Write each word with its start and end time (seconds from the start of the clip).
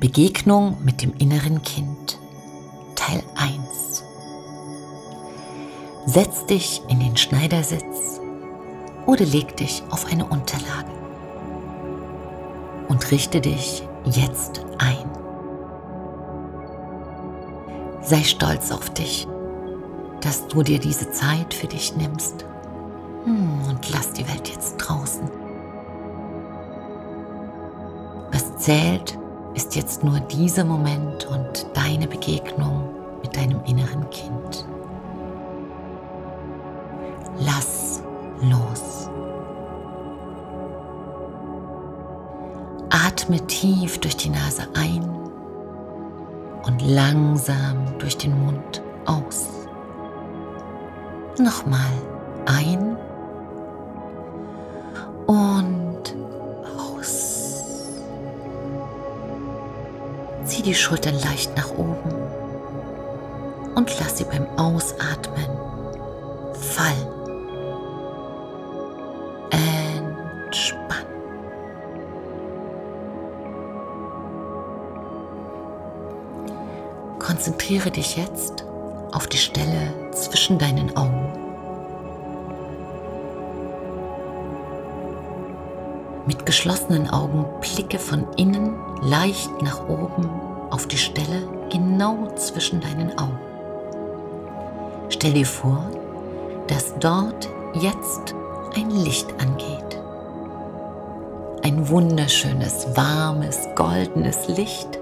Begegnung 0.00 0.76
mit 0.84 1.00
dem 1.00 1.12
inneren 1.18 1.62
Kind. 1.62 2.18
Teil 2.96 3.22
1 3.36 4.04
Setz 6.06 6.46
dich 6.46 6.82
in 6.88 6.98
den 6.98 7.16
Schneidersitz 7.16 8.20
oder 9.06 9.24
leg 9.24 9.56
dich 9.58 9.84
auf 9.90 10.06
eine 10.06 10.24
Unterlage 10.26 10.90
und 12.88 13.10
richte 13.12 13.40
dich 13.40 13.86
jetzt 14.04 14.66
ein. 14.78 15.08
Sei 18.02 18.24
stolz 18.24 18.72
auf 18.72 18.90
dich, 18.90 19.28
dass 20.20 20.48
du 20.48 20.64
dir 20.64 20.80
diese 20.80 21.12
Zeit 21.12 21.54
für 21.54 21.68
dich 21.68 21.96
nimmst 21.96 22.44
und 23.26 23.90
lass 23.90 24.12
die 24.12 24.26
Welt 24.28 24.48
jetzt 24.48 24.76
draußen. 24.76 25.28
Was 28.32 28.56
zählt, 28.58 29.18
ist 29.54 29.76
jetzt 29.76 30.02
nur 30.02 30.20
dieser 30.20 30.64
Moment 30.64 31.26
und 31.26 31.66
deine 31.74 32.06
Begegnung 32.06 32.88
mit 33.22 33.36
deinem 33.36 33.62
inneren 33.64 34.08
Kind. 34.10 34.66
Lass 37.38 38.02
los. 38.40 39.08
Atme 42.90 43.40
tief 43.46 43.98
durch 43.98 44.16
die 44.16 44.30
Nase 44.30 44.68
ein 44.74 45.08
und 46.64 46.82
langsam 46.82 47.98
durch 47.98 48.16
den 48.16 48.38
Mund 48.44 48.82
aus. 49.06 49.48
Nochmal 51.38 51.80
ein 52.46 52.96
und 55.26 56.14
aus. 56.78 57.92
Zieh 60.44 60.62
die 60.62 60.74
Schultern 60.74 61.14
leicht 61.20 61.56
nach 61.56 61.70
oben 61.70 62.12
und 63.74 63.98
lass 63.98 64.18
sie 64.18 64.24
beim 64.24 64.46
Ausatmen 64.58 65.48
fallen. 66.52 67.14
Konzentriere 77.44 77.90
dich 77.90 78.16
jetzt 78.16 78.64
auf 79.12 79.26
die 79.26 79.36
Stelle 79.38 79.92
zwischen 80.12 80.58
deinen 80.58 80.96
Augen. 80.96 81.23
Mit 86.26 86.46
geschlossenen 86.46 87.10
Augen 87.10 87.44
blicke 87.60 87.98
von 87.98 88.26
innen 88.36 88.74
leicht 89.02 89.50
nach 89.60 89.86
oben 89.88 90.30
auf 90.70 90.86
die 90.86 90.96
Stelle 90.96 91.42
genau 91.70 92.30
zwischen 92.36 92.80
deinen 92.80 93.18
Augen. 93.18 93.38
Stell 95.10 95.34
dir 95.34 95.46
vor, 95.46 95.84
dass 96.66 96.94
dort 96.98 97.48
jetzt 97.74 98.34
ein 98.74 98.90
Licht 98.90 99.28
angeht. 99.38 100.00
Ein 101.62 101.88
wunderschönes, 101.88 102.86
warmes, 102.96 103.68
goldenes 103.74 104.48
Licht 104.48 104.98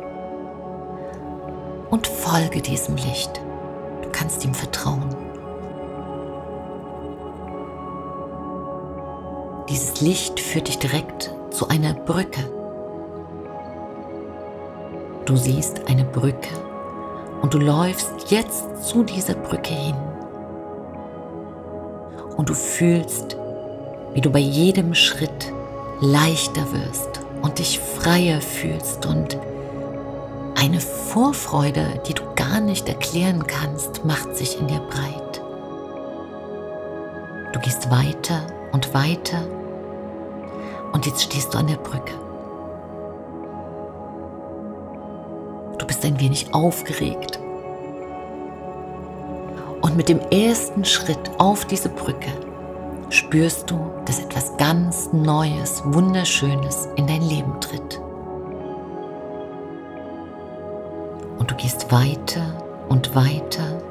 und 1.91 2.06
folge 2.06 2.61
diesem 2.61 2.97
Licht. 2.97 3.41
Du 4.03 4.09
kannst 4.11 4.45
ihm 4.45 4.55
vertrauen. 4.55 5.22
Dieses 9.73 10.03
Licht 10.03 10.39
führt 10.39 10.69
dich 10.69 10.78
direkt 10.78 11.34
zu 11.48 11.67
einer 11.69 11.95
Brücke. 11.95 12.42
Du 15.25 15.34
siehst 15.34 15.88
eine 15.88 16.05
Brücke 16.05 16.50
und 17.41 17.55
du 17.55 17.59
läufst 17.59 18.31
jetzt 18.31 18.84
zu 18.84 19.03
dieser 19.03 19.32
Brücke 19.32 19.72
hin. 19.72 19.97
Und 22.37 22.50
du 22.50 22.55
fühlst, 22.55 23.38
wie 24.12 24.21
du 24.21 24.28
bei 24.28 24.41
jedem 24.41 24.93
Schritt 24.93 25.50
leichter 26.03 26.71
wirst 26.71 27.22
und 27.41 27.59
dich 27.59 27.78
freier 27.78 28.43
fühlst 28.43 29.06
und 29.06 29.38
eine 30.55 30.81
Vorfreude, 30.81 31.99
die 32.06 32.12
du 32.12 32.25
gar 32.37 32.61
nicht 32.61 32.91
erklären 32.91 33.47
kannst, 33.47 34.05
macht 34.05 34.37
sich 34.37 34.61
in 34.61 34.66
dir 34.66 34.81
breit. 34.81 35.41
Du 37.55 37.61
gehst 37.61 37.91
weiter 37.91 38.43
und 38.72 38.93
weiter 38.94 39.44
und 40.93 41.06
jetzt 41.06 41.22
stehst 41.22 41.55
du 41.55 41.59
an 41.59 41.66
der 41.66 41.77
Brücke. 41.77 42.15
Du 45.78 45.87
bist 45.87 46.05
ein 46.05 46.21
wenig 46.21 46.55
aufgeregt. 46.55 47.38
Und 49.81 49.97
mit 49.97 50.09
dem 50.09 50.21
ersten 50.31 50.84
Schritt 50.84 51.31
auf 51.38 51.65
diese 51.65 51.88
Brücke 51.88 52.31
spürst 53.11 53.71
du, 53.71 53.91
dass 54.05 54.21
etwas 54.21 54.56
ganz 54.56 55.12
Neues, 55.12 55.82
Wunderschönes 55.84 56.88
in 56.97 57.06
dein 57.06 57.22
Leben 57.22 57.61
tritt. 57.61 58.00
Und 61.38 61.50
du 61.50 61.55
gehst 61.56 61.91
weiter 61.91 62.87
und 62.88 63.15
weiter. 63.16 63.82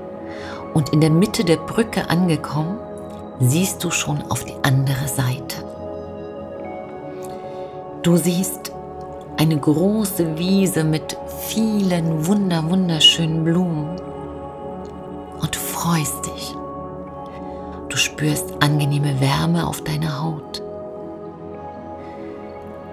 Und 0.74 0.90
in 0.94 1.02
der 1.02 1.10
Mitte 1.10 1.44
der 1.44 1.58
Brücke 1.58 2.10
angekommen, 2.10 2.80
siehst 3.42 3.84
du 3.84 3.90
schon 3.90 4.22
auf 4.30 4.44
die 4.46 4.56
andere 4.64 5.08
Seite. 5.08 5.58
Du 8.04 8.16
siehst 8.16 8.72
eine 9.38 9.58
große 9.58 10.38
Wiese 10.38 10.84
mit 10.84 11.18
vielen 11.48 12.28
wunder 12.28 12.64
wunderschönen 12.70 13.44
Blumen 13.44 14.00
und 15.42 15.56
freust 15.56 16.26
dich. 16.28 16.56
Du 17.90 17.98
spürst 17.98 18.54
angenehme 18.62 19.20
Wärme 19.20 19.68
auf 19.68 19.82
deiner 19.82 20.24
Haut. 20.24 20.62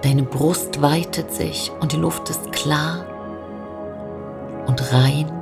Deine 0.02 0.22
Brust 0.22 0.80
weitet 0.80 1.32
sich 1.32 1.70
und 1.80 1.92
die 1.92 1.96
Luft 1.96 2.30
ist 2.30 2.52
klar 2.52 3.04
und 4.66 4.92
rein. 4.92 5.37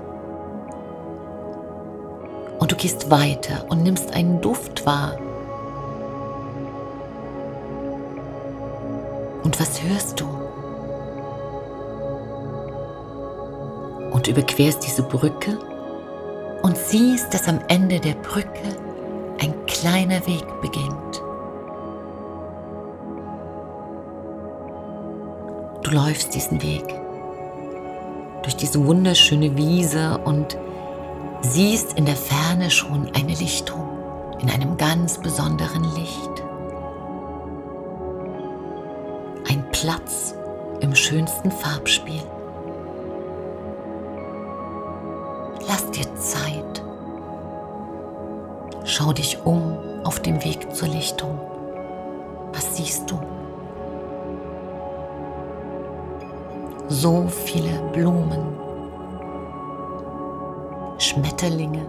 Du 2.76 2.82
gehst 2.82 3.10
weiter 3.10 3.64
und 3.70 3.82
nimmst 3.84 4.12
einen 4.12 4.42
Duft 4.42 4.84
wahr. 4.84 5.16
Und 9.42 9.58
was 9.58 9.82
hörst 9.82 10.20
du? 10.20 10.26
Und 14.12 14.28
überquerst 14.28 14.86
diese 14.86 15.02
Brücke 15.02 15.56
und 16.62 16.76
siehst, 16.76 17.32
dass 17.32 17.48
am 17.48 17.60
Ende 17.68 17.98
der 17.98 18.12
Brücke 18.12 18.76
ein 19.40 19.54
kleiner 19.64 20.26
Weg 20.26 20.44
beginnt. 20.60 21.22
Du 25.82 25.92
läufst 25.92 26.34
diesen 26.34 26.62
Weg 26.62 26.84
durch 28.42 28.56
diese 28.56 28.84
wunderschöne 28.84 29.56
Wiese 29.56 30.18
und 30.26 30.58
siehst 31.46 31.94
in 31.94 32.04
der 32.04 32.16
Ferne 32.16 32.70
schon 32.70 33.10
eine 33.14 33.34
Lichtung 33.34 33.88
in 34.40 34.50
einem 34.50 34.76
ganz 34.76 35.18
besonderen 35.18 35.84
Licht. 35.94 36.42
Ein 39.48 39.64
Platz 39.72 40.34
im 40.80 40.94
schönsten 40.94 41.50
Farbspiel. 41.50 42.22
Lass 45.66 45.90
dir 45.90 46.14
Zeit. 46.16 46.82
Schau 48.84 49.12
dich 49.12 49.38
um 49.44 49.78
auf 50.04 50.20
dem 50.20 50.42
Weg 50.44 50.74
zur 50.74 50.88
Lichtung. 50.88 51.40
Was 52.52 52.76
siehst 52.76 53.10
du? 53.10 53.18
so 56.88 57.26
viele 57.28 57.78
Blumen, 57.92 58.58
Schmetterlinge, 60.98 61.86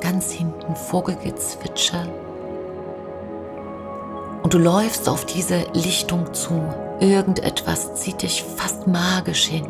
ganz 0.00 0.30
hinten 0.32 0.76
Vogelgezwitscher. 0.76 2.06
Und 4.42 4.54
du 4.54 4.58
läufst 4.58 5.08
auf 5.08 5.24
diese 5.24 5.64
Lichtung 5.72 6.32
zu. 6.32 6.62
Irgendetwas 7.00 7.94
zieht 7.96 8.22
dich 8.22 8.42
fast 8.42 8.86
magisch 8.86 9.46
hin. 9.46 9.66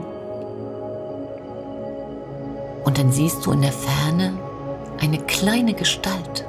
Und 2.84 2.98
dann 2.98 3.10
siehst 3.10 3.44
du 3.46 3.52
in 3.52 3.62
der 3.62 3.72
Ferne 3.72 4.38
eine 5.00 5.18
kleine 5.18 5.74
Gestalt. 5.74 6.46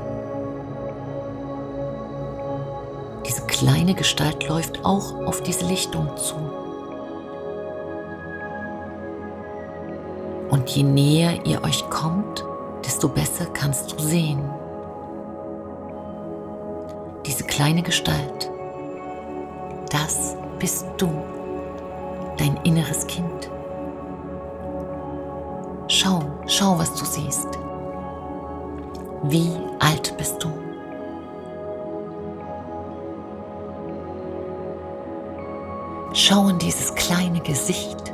kleine 3.57 3.95
Gestalt 3.95 4.47
läuft 4.47 4.85
auch 4.85 5.25
auf 5.25 5.41
diese 5.41 5.65
Lichtung 5.65 6.15
zu. 6.15 6.35
Und 10.67 10.75
je 10.75 10.83
näher 10.83 11.45
ihr 11.45 11.63
euch 11.63 11.89
kommt, 11.89 12.43
desto 12.85 13.07
besser 13.07 13.45
kannst 13.53 13.93
du 13.93 13.99
sehen. 14.03 14.43
kleine 17.47 17.81
Gestalt. 17.81 18.51
Das 19.89 20.35
bist 20.59 20.85
du, 20.97 21.09
dein 22.37 22.57
inneres 22.65 23.07
Kind. 23.07 23.49
Schau, 25.87 26.19
schau, 26.47 26.77
was 26.77 26.93
du 26.95 27.05
siehst. 27.05 27.47
Wie 29.23 29.53
alt 29.79 30.17
bist 30.17 30.43
du? 30.43 30.49
Schau 36.11 36.49
in 36.49 36.59
dieses 36.59 36.93
kleine 36.95 37.39
Gesicht. 37.39 38.06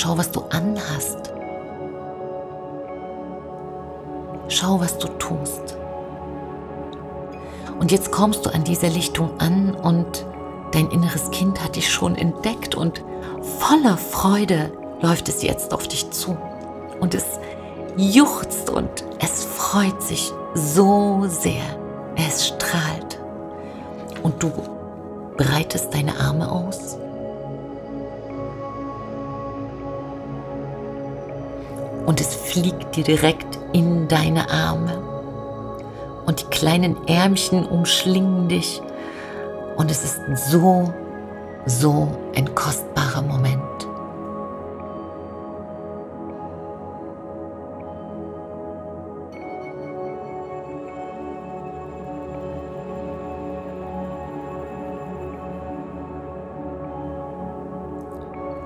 Schau, 0.00 0.16
was 0.16 0.30
du 0.30 0.42
anhast. 0.50 1.32
Schau, 4.46 4.78
was 4.78 4.96
du 4.98 5.08
tust. 5.18 5.76
Und 7.80 7.90
jetzt 7.90 8.12
kommst 8.12 8.46
du 8.46 8.50
an 8.54 8.62
dieser 8.62 8.90
Lichtung 8.90 9.40
an 9.40 9.74
und 9.74 10.24
dein 10.70 10.88
inneres 10.92 11.32
Kind 11.32 11.64
hat 11.64 11.74
dich 11.74 11.92
schon 11.92 12.14
entdeckt 12.14 12.76
und 12.76 13.02
voller 13.58 13.96
Freude 13.96 14.70
läuft 15.00 15.28
es 15.28 15.42
jetzt 15.42 15.74
auf 15.74 15.88
dich 15.88 16.08
zu. 16.12 16.36
Und 17.00 17.16
es 17.16 17.24
juchzt 17.96 18.70
und 18.70 19.04
es 19.18 19.46
freut 19.46 20.00
sich 20.00 20.30
so 20.54 21.24
sehr. 21.26 21.64
Es 22.14 22.46
strahlt. 22.46 23.18
Und 24.22 24.40
du 24.40 24.52
breitest 25.36 25.92
deine 25.92 26.20
Arme 26.20 26.48
aus. 26.52 26.98
Und 32.08 32.22
es 32.22 32.34
fliegt 32.34 32.96
dir 32.96 33.04
direkt 33.04 33.58
in 33.74 34.08
deine 34.08 34.48
Arme. 34.48 34.98
Und 36.24 36.40
die 36.40 36.46
kleinen 36.46 36.96
Ärmchen 37.06 37.66
umschlingen 37.66 38.48
dich. 38.48 38.80
Und 39.76 39.90
es 39.90 40.04
ist 40.04 40.18
so, 40.50 40.90
so 41.66 42.08
ein 42.34 42.54
kostbarer 42.54 43.20
Moment. 43.20 43.60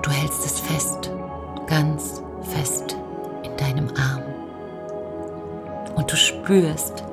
Du 0.01 0.11
hältst 0.11 0.45
es 0.45 0.61
fest, 0.61 1.11
ganz 1.67 2.23
fest 2.41 2.92
du 6.13 6.17
spürst, 6.17 7.03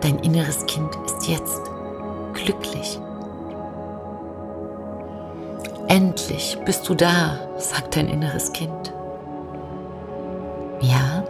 dein 0.00 0.20
inneres 0.20 0.64
Kind 0.66 0.94
ist 1.04 1.26
jetzt 1.26 1.60
glücklich. 2.32 3.00
Endlich 5.88 6.56
bist 6.64 6.88
du 6.88 6.94
da, 6.94 7.40
sagt 7.56 7.96
dein 7.96 8.08
inneres 8.08 8.52
Kind. 8.52 8.92
Ja, 10.80 11.24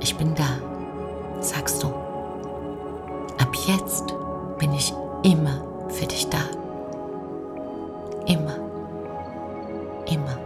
ich 0.00 0.16
bin 0.16 0.34
da, 0.34 0.58
sagst 1.40 1.82
du. 1.82 1.88
Ab 1.88 3.54
jetzt 3.66 4.14
bin 4.58 4.72
ich 4.72 4.94
immer 5.22 5.62
für 5.88 6.06
dich 6.06 6.30
da. 6.30 6.38
Immer 8.26 8.62
immer. 10.06 10.41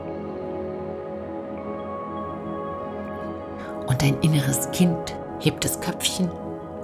Und 3.97 4.03
dein 4.03 4.21
inneres 4.21 4.71
Kind 4.73 5.17
hebt 5.41 5.65
das 5.65 5.81
Köpfchen 5.81 6.31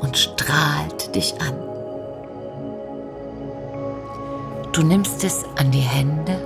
und 0.00 0.16
strahlt 0.16 1.14
dich 1.14 1.34
an. 1.42 1.52
Du 4.72 4.80
nimmst 4.82 5.22
es 5.22 5.44
an 5.56 5.70
die 5.70 5.80
Hände 5.80 6.38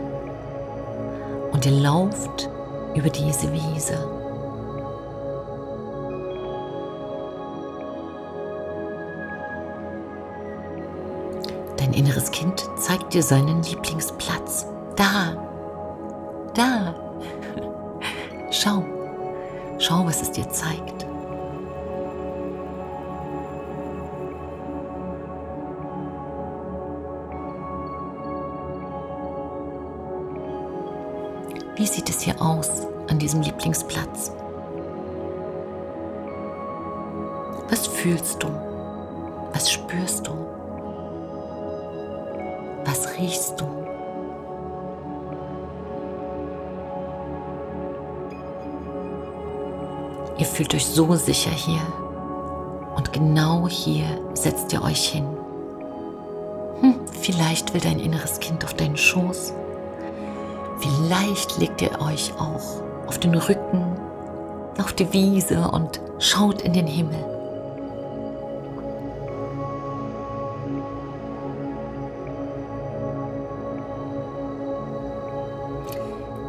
und 1.52 1.64
ihr 1.66 1.70
lauft 1.70 2.50
über 2.96 3.08
diese 3.10 3.52
Wiese. 3.52 3.96
Dein 11.76 11.92
inneres 11.92 12.28
Kind 12.32 12.68
zeigt 12.76 13.14
dir 13.14 13.22
seinen 13.22 13.62
Lieblingsplatz. 13.62 14.66
Da, 14.96 15.36
da. 16.54 16.92
Schau, 18.50 18.82
schau, 19.78 20.04
was 20.04 20.22
es 20.22 20.32
dir 20.32 20.48
zeigt. 20.48 21.06
Wie 31.76 31.86
sieht 31.86 32.08
es 32.08 32.22
hier 32.22 32.40
aus 32.40 32.86
an 33.08 33.18
diesem 33.18 33.42
Lieblingsplatz? 33.42 34.32
Was 37.68 37.86
fühlst 37.86 38.42
du? 38.42 38.48
Was 39.52 39.70
spürst 39.70 40.26
du? 40.26 40.32
Was 42.84 43.18
riechst 43.18 43.60
du? 43.60 43.85
Fühlt 50.56 50.74
euch 50.74 50.86
so 50.86 51.14
sicher 51.16 51.50
hier. 51.50 51.82
Und 52.96 53.12
genau 53.12 53.68
hier 53.68 54.06
setzt 54.32 54.72
ihr 54.72 54.82
euch 54.82 55.06
hin. 55.06 55.26
Hm, 56.80 56.94
vielleicht 57.20 57.74
will 57.74 57.80
dein 57.82 58.00
inneres 58.00 58.40
Kind 58.40 58.64
auf 58.64 58.72
deinen 58.72 58.96
Schoß. 58.96 59.52
Vielleicht 60.78 61.58
legt 61.58 61.82
ihr 61.82 62.00
euch 62.00 62.32
auch 62.38 62.82
auf 63.06 63.18
den 63.18 63.34
Rücken, 63.34 63.84
auf 64.78 64.94
die 64.94 65.12
Wiese 65.12 65.70
und 65.70 66.00
schaut 66.18 66.62
in 66.62 66.72
den 66.72 66.86
Himmel. 66.86 67.22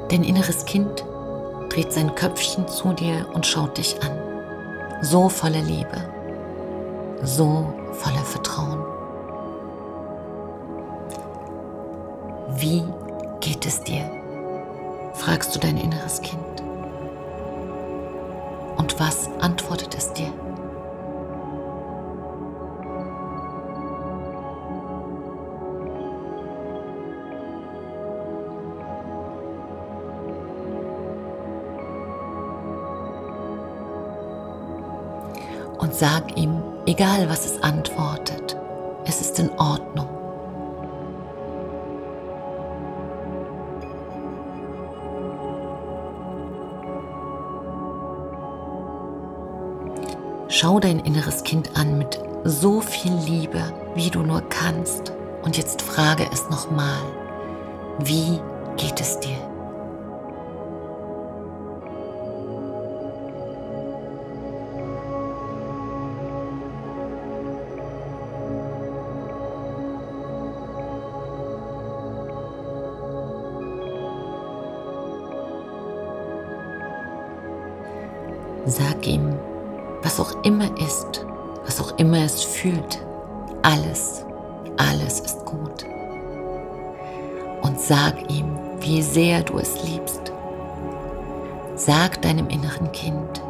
Dein 0.07 0.23
inneres 0.23 0.63
Kind 0.63 1.03
dreht 1.77 1.93
sein 1.93 2.15
Köpfchen 2.15 2.67
zu 2.67 2.91
dir 2.91 3.27
und 3.35 3.45
schaut 3.45 3.77
dich 3.77 4.01
an. 4.01 4.17
So 5.03 5.29
voller 5.29 5.61
Liebe, 5.61 6.01
so 7.21 7.71
voller 7.91 8.25
Vertrauen. 8.25 8.83
Wie 12.55 12.83
geht 13.41 13.63
es 13.67 13.83
dir? 13.83 14.09
fragst 15.13 15.53
du 15.53 15.59
dein 15.59 15.77
inneres 15.77 16.19
Kind. 16.21 16.63
Und 18.77 18.99
was 18.99 19.29
antwortet 19.39 19.95
es 19.95 20.11
dir? 20.13 20.33
Und 35.87 35.95
sag 35.95 36.37
ihm, 36.37 36.61
egal 36.85 37.29
was 37.29 37.45
es 37.45 37.63
antwortet, 37.63 38.57
es 39.05 39.21
ist 39.21 39.39
in 39.39 39.49
Ordnung. 39.51 40.09
Schau 50.49 50.81
dein 50.81 50.99
inneres 50.99 51.43
Kind 51.43 51.77
an 51.77 51.97
mit 51.97 52.19
so 52.43 52.81
viel 52.81 53.13
Liebe, 53.25 53.61
wie 53.95 54.09
du 54.09 54.23
nur 54.23 54.41
kannst. 54.49 55.13
Und 55.43 55.55
jetzt 55.55 55.81
frage 55.81 56.27
es 56.33 56.49
nochmal, 56.49 56.99
wie 57.99 58.41
geht 58.75 58.99
es 58.99 59.21
dir? 59.21 59.56
Sag 78.69 79.07
ihm, 79.07 79.33
was 80.03 80.19
auch 80.19 80.43
immer 80.43 80.69
ist, 80.77 81.25
was 81.65 81.79
auch 81.79 81.97
immer 81.97 82.17
es 82.25 82.43
fühlt, 82.43 82.99
alles, 83.63 84.25
alles 84.75 85.21
ist 85.21 85.45
gut. 85.45 85.85
Und 87.61 87.79
sag 87.79 88.29
ihm, 88.29 88.57
wie 88.81 89.01
sehr 89.01 89.41
du 89.43 89.57
es 89.57 89.81
liebst. 89.83 90.33
Sag 91.75 92.21
deinem 92.21 92.49
inneren 92.49 92.91
Kind, 92.91 93.41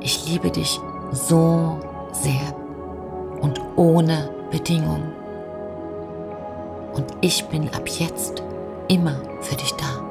ich 0.00 0.28
liebe 0.28 0.50
dich 0.50 0.80
so 1.12 1.78
sehr. 2.10 2.56
und 3.40 3.60
ohne 3.76 4.30
Bedingung. 4.50 5.12
Und 6.92 7.06
ich 7.20 7.44
bin 7.44 7.68
ab 7.72 7.88
jetzt 7.88 8.42
immer 8.88 9.14
für 9.42 9.54
dich 9.54 9.72
da. 9.74 10.07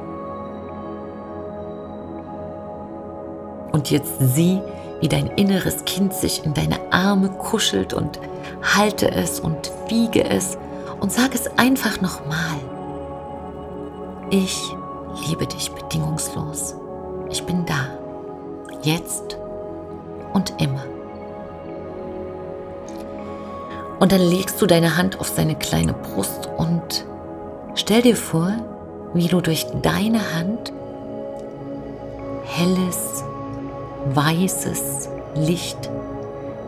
Und 3.77 3.91
jetzt 3.91 4.15
sieh, 4.19 4.59
wie 5.01 5.07
dein 5.07 5.27
inneres 5.27 5.85
Kind 5.85 6.11
sich 6.11 6.43
in 6.43 6.55
deine 6.55 6.79
Arme 6.91 7.29
kuschelt 7.29 7.93
und 7.93 8.19
halte 8.75 9.11
es 9.11 9.39
und 9.39 9.71
wiege 9.87 10.27
es 10.27 10.57
und 10.99 11.11
sag 11.11 11.35
es 11.35 11.45
einfach 11.59 12.01
nochmal. 12.01 12.57
Ich 14.31 14.59
liebe 15.27 15.45
dich 15.45 15.71
bedingungslos. 15.71 16.73
Ich 17.29 17.43
bin 17.43 17.67
da. 17.67 17.85
Jetzt 18.81 19.37
und 20.33 20.59
immer. 20.59 20.83
Und 23.99 24.11
dann 24.11 24.21
legst 24.21 24.59
du 24.59 24.65
deine 24.65 24.97
Hand 24.97 25.19
auf 25.19 25.27
seine 25.27 25.53
kleine 25.53 25.93
Brust 25.93 26.49
und 26.57 27.05
stell 27.75 28.01
dir 28.01 28.15
vor, 28.15 28.53
wie 29.13 29.27
du 29.27 29.39
durch 29.39 29.67
deine 29.83 30.33
Hand 30.33 30.73
helles, 32.43 33.23
weißes 34.15 35.09
Licht 35.35 35.89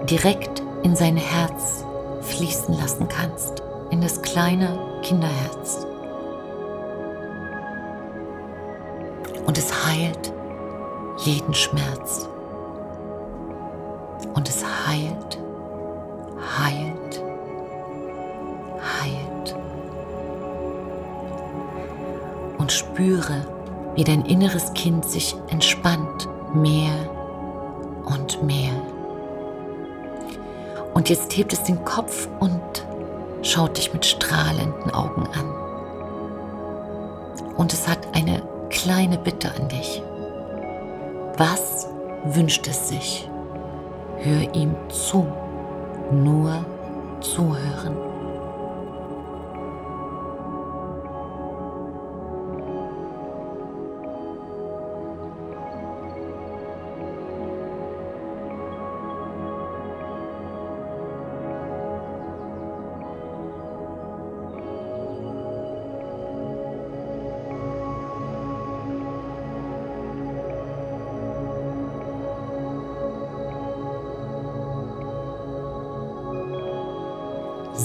direkt 0.10 0.62
in 0.84 0.96
sein 0.96 1.18
Herz 1.18 1.84
fließen 2.22 2.78
lassen 2.78 3.08
kannst, 3.08 3.64
in 3.90 4.02
das 4.02 4.22
kleine 4.22 4.78
Kinderherz. 5.02 5.86
Und 9.46 9.58
es 9.58 9.86
heilt 9.86 10.32
jeden 11.26 11.54
Schmerz. 11.54 12.30
Und 14.36 14.48
es 14.48 14.64
heilt, 14.88 15.40
heilt, 16.60 17.24
heilt. 19.02 19.56
Und 22.58 22.72
spüre, 22.72 23.46
wie 23.96 24.04
dein 24.04 24.24
inneres 24.26 24.72
Kind 24.74 25.06
sich 25.06 25.36
entspannt, 25.50 26.30
mehr 26.54 27.19
und 28.10 28.44
mehr. 28.44 28.74
Und 30.94 31.10
jetzt 31.10 31.36
hebt 31.38 31.54
es 31.54 31.64
den 31.64 31.84
Kopf 31.86 32.28
und 32.40 32.62
schaut 33.42 33.78
dich 33.78 33.94
mit 33.94 34.06
strahlenden 34.06 34.92
Augen 34.92 35.28
an. 35.28 35.50
Und 37.56 37.74
es 37.74 37.88
hat 37.88 38.08
eine 38.14 38.42
kleine 38.70 39.18
Bitte 39.18 39.52
an 39.56 39.68
dich. 39.70 40.02
Was 41.38 41.88
wünscht 42.26 42.68
es 42.68 42.90
sich? 42.90 43.30
Hör 44.18 44.54
ihm 44.54 44.76
zu, 44.90 45.26
nur 46.12 46.66
zuhören. 47.22 48.09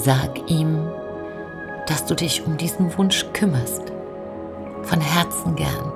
Sag 0.05 0.51
ihm, 0.51 0.87
dass 1.87 2.05
du 2.05 2.13
dich 2.13 2.45
um 2.45 2.57
diesen 2.57 2.95
Wunsch 2.95 3.25
kümmerst, 3.33 3.91
von 4.83 5.01
Herzen 5.01 5.55
gern, 5.55 5.91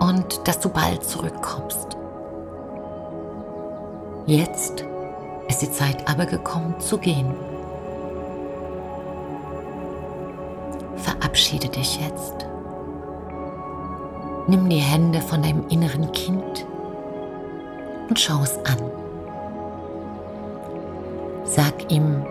und 0.00 0.46
dass 0.46 0.60
du 0.60 0.68
bald 0.68 1.02
zurückkommst. 1.02 1.96
Jetzt 4.26 4.84
ist 5.48 5.62
die 5.62 5.72
Zeit 5.72 6.06
aber 6.06 6.26
gekommen 6.26 6.78
zu 6.78 6.98
gehen. 6.98 7.34
Verabschiede 10.96 11.68
dich 11.70 11.98
jetzt. 11.98 12.46
Nimm 14.46 14.68
die 14.68 14.76
Hände 14.76 15.22
von 15.22 15.42
deinem 15.42 15.66
inneren 15.70 16.12
Kind 16.12 16.66
und 18.10 18.20
schau 18.20 18.42
es 18.42 18.58
an. 18.66 18.90
Sag 21.44 21.90
ihm, 21.90 22.26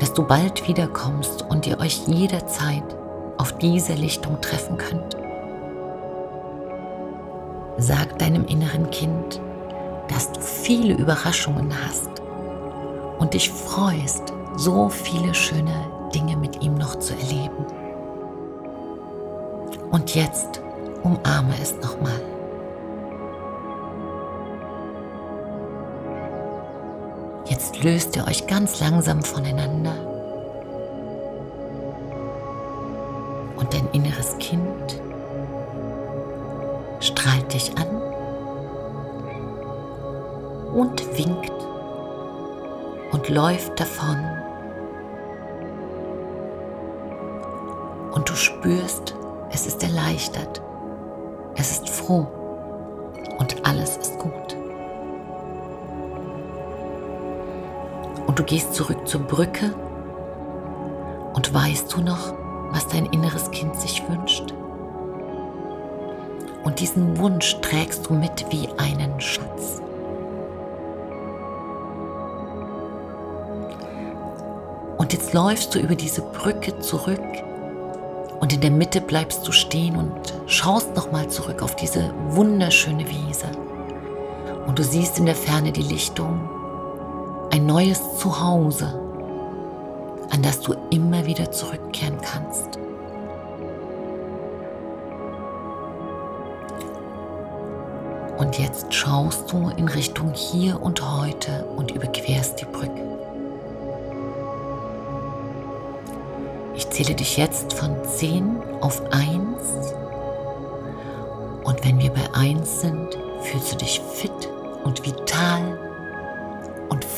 dass 0.00 0.14
du 0.14 0.24
bald 0.24 0.66
wiederkommst 0.66 1.44
und 1.50 1.66
ihr 1.66 1.78
euch 1.78 2.06
jederzeit 2.06 2.96
auf 3.36 3.56
diese 3.58 3.92
Lichtung 3.92 4.40
treffen 4.40 4.76
könnt. 4.76 5.16
Sag 7.76 8.18
deinem 8.18 8.44
inneren 8.46 8.90
Kind, 8.90 9.40
dass 10.08 10.32
du 10.32 10.40
viele 10.40 10.94
Überraschungen 10.94 11.72
hast 11.86 12.10
und 13.18 13.34
dich 13.34 13.50
freust, 13.50 14.32
so 14.56 14.88
viele 14.88 15.34
schöne 15.34 15.86
Dinge 16.14 16.36
mit 16.36 16.62
ihm 16.62 16.74
noch 16.74 16.96
zu 16.96 17.14
erleben. 17.14 17.64
Und 19.90 20.14
jetzt 20.14 20.60
umarme 21.02 21.54
es 21.62 21.74
nochmal. 21.76 22.20
Jetzt 27.50 27.82
löst 27.82 28.14
ihr 28.14 28.28
euch 28.28 28.46
ganz 28.46 28.78
langsam 28.78 29.22
voneinander. 29.24 29.92
Und 33.56 33.74
dein 33.74 33.88
inneres 33.92 34.38
Kind 34.38 35.02
strahlt 37.00 37.52
dich 37.52 37.72
an 37.76 37.88
und 40.72 41.18
winkt 41.18 41.52
und 43.10 43.28
läuft 43.28 43.80
davon. 43.80 44.24
Und 48.12 48.28
du 48.28 48.34
spürst, 48.36 49.16
es 49.50 49.66
ist 49.66 49.82
erleichtert, 49.82 50.62
es 51.56 51.72
ist 51.72 51.90
froh 51.90 52.28
und 53.38 53.66
alles 53.66 53.96
ist 53.96 54.16
gut. 54.20 54.59
Und 58.30 58.38
du 58.38 58.44
gehst 58.44 58.74
zurück 58.74 59.08
zur 59.08 59.22
Brücke 59.22 59.74
und 61.34 61.52
weißt 61.52 61.92
du 61.92 62.00
noch, 62.00 62.32
was 62.70 62.86
dein 62.86 63.06
inneres 63.06 63.50
Kind 63.50 63.74
sich 63.74 64.08
wünscht? 64.08 64.54
Und 66.62 66.78
diesen 66.78 67.18
Wunsch 67.18 67.60
trägst 67.60 68.08
du 68.08 68.14
mit 68.14 68.46
wie 68.50 68.68
einen 68.78 69.20
Schatz. 69.20 69.82
Und 74.96 75.12
jetzt 75.12 75.34
läufst 75.34 75.74
du 75.74 75.80
über 75.80 75.96
diese 75.96 76.22
Brücke 76.22 76.78
zurück 76.78 77.18
und 78.38 78.52
in 78.52 78.60
der 78.60 78.70
Mitte 78.70 79.00
bleibst 79.00 79.48
du 79.48 79.50
stehen 79.50 79.96
und 79.96 80.12
schaust 80.46 80.94
nochmal 80.94 81.26
zurück 81.26 81.64
auf 81.64 81.74
diese 81.74 82.14
wunderschöne 82.28 83.08
Wiese. 83.08 83.46
Und 84.68 84.78
du 84.78 84.84
siehst 84.84 85.18
in 85.18 85.26
der 85.26 85.34
Ferne 85.34 85.72
die 85.72 85.82
Lichtung 85.82 86.59
ein 87.50 87.66
neues 87.66 88.18
Zuhause, 88.18 88.86
an 90.30 90.42
das 90.42 90.60
du 90.60 90.74
immer 90.90 91.26
wieder 91.26 91.50
zurückkehren 91.50 92.18
kannst. 92.20 92.78
Und 98.38 98.58
jetzt 98.58 98.94
schaust 98.94 99.52
du 99.52 99.70
in 99.76 99.88
Richtung 99.88 100.32
hier 100.32 100.80
und 100.80 101.02
heute 101.02 101.66
und 101.76 101.90
überquerst 101.90 102.60
die 102.60 102.64
Brücke. 102.64 103.18
Ich 106.74 106.88
zähle 106.88 107.14
dich 107.14 107.36
jetzt 107.36 107.74
von 107.74 107.96
10 108.02 108.62
auf 108.80 109.02
1. 109.12 109.94
Und 111.64 111.84
wenn 111.84 111.98
wir 111.98 112.10
bei 112.10 112.32
1 112.32 112.80
sind, 112.80 113.18
fühlst 113.42 113.72
du 113.72 113.76
dich 113.76 114.00
fit 114.14 114.48
und 114.84 115.04
vital 115.04 115.89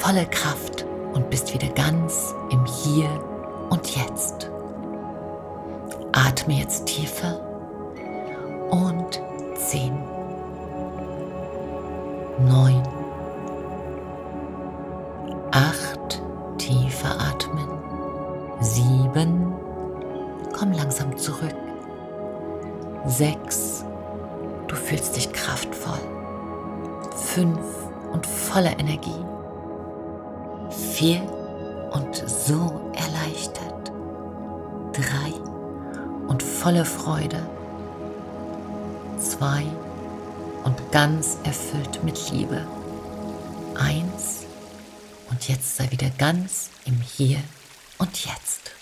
volle 0.03 0.27
Kraft 0.27 0.85
und 1.15 1.31
bist 1.31 1.55
wieder 1.55 1.69
ganz 1.69 2.35
im 2.51 2.65
Hier 2.65 3.09
und 3.71 3.95
Jetzt. 3.95 4.51
Atme 6.11 6.55
jetzt 6.59 6.87
tiefer 6.87 7.41
und 8.73 9.23
10, 9.55 9.93
9, 12.49 12.83
erfüllt 42.03 42.05
mit 42.05 42.31
Liebe. 42.31 42.67
Eins 43.75 44.47
und 45.31 45.49
jetzt 45.49 45.77
sei 45.77 45.91
wieder 45.91 46.11
ganz 46.19 46.71
im 46.85 47.01
Hier 47.01 47.39
und 47.99 48.25
Jetzt. 48.25 48.82